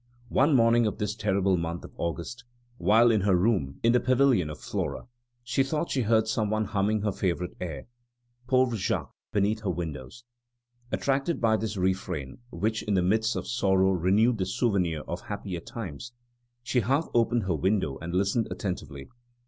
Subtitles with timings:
[0.29, 2.43] One morning of this terrible month of August,
[2.79, 5.05] while in her room in the Pavilion of Flora,
[5.43, 7.85] she thought she heard some one humming her favorite air,
[8.47, 10.23] Pauvre Jacques, beneath her windows.
[10.91, 15.59] Attracted by this refrain, which in the midst of sorrow renewed the souvenir of happier
[15.59, 16.13] times,
[16.63, 19.07] she half opened her window and listened attentively.